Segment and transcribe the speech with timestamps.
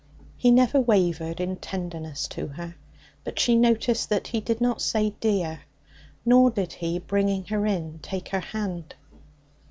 [0.35, 2.73] He never wavered in tenderness to her.
[3.23, 5.61] But she noticed that he did not say 'dear,'
[6.25, 8.95] nor did he, bringing her in, take her hand.